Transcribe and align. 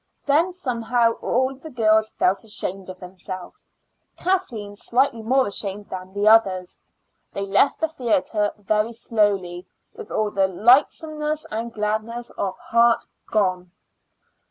Then 0.25 0.51
somehow 0.51 1.11
all 1.21 1.53
the 1.53 1.69
girls 1.69 2.09
felt 2.09 2.43
ashamed 2.43 2.89
of 2.89 2.99
themselves, 2.99 3.69
Kathleen 4.17 4.75
slightly 4.75 5.21
more 5.21 5.45
ashamed 5.45 5.91
than 5.91 6.11
the 6.11 6.27
others. 6.27 6.81
They 7.33 7.45
left 7.45 7.79
the 7.79 7.87
theater 7.87 8.51
very 8.57 8.93
slowly, 8.93 9.67
with 9.93 10.09
all 10.09 10.31
the 10.31 10.47
lightsomeness 10.47 11.45
and 11.51 11.71
gladness 11.71 12.31
of 12.31 12.57
heart 12.57 13.05
gone. 13.29 13.73